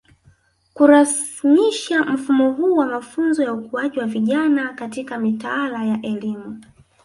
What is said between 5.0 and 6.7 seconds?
mitaala ya elimu